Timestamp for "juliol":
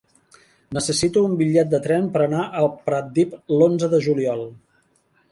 4.07-4.43